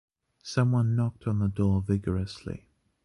[0.41, 2.65] Someone knocked on the door vigorously.